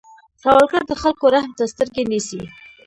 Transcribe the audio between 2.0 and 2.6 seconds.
نیسي